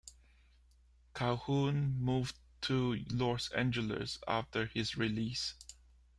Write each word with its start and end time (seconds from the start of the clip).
Calhoun 1.13 1.91
moved 1.99 2.35
to 2.61 2.95
Los 3.11 3.51
Angeles 3.51 4.17
after 4.27 4.65
his 4.65 4.97
release. 4.97 5.53